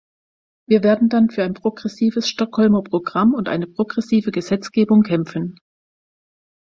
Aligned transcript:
Wir 0.67 0.81
werden 0.81 1.09
dann 1.09 1.29
für 1.29 1.43
ein 1.43 1.53
progressives 1.53 2.27
Stockholmer 2.27 2.81
Programm 2.81 3.35
und 3.35 3.47
eine 3.47 3.67
progressive 3.67 4.31
Gesetzgebung 4.31 5.03
kämpfen. 5.03 5.59